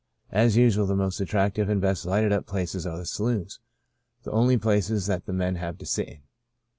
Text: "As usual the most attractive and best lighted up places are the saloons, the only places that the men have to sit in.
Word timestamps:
"As 0.31 0.57
usual 0.57 0.87
the 0.87 0.95
most 0.95 1.21
attractive 1.21 1.69
and 1.69 1.79
best 1.79 2.07
lighted 2.07 2.31
up 2.33 2.47
places 2.47 2.87
are 2.87 2.97
the 2.97 3.05
saloons, 3.05 3.59
the 4.23 4.31
only 4.31 4.57
places 4.57 5.05
that 5.05 5.27
the 5.27 5.31
men 5.33 5.57
have 5.57 5.77
to 5.77 5.85
sit 5.85 6.07
in. 6.07 6.21